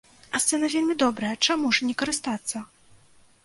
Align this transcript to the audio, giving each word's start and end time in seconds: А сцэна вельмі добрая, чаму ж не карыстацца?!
А 0.37 0.39
сцэна 0.43 0.69
вельмі 0.75 0.95
добрая, 1.03 1.35
чаму 1.47 1.67
ж 1.79 1.87
не 1.93 1.97
карыстацца?! 2.03 2.57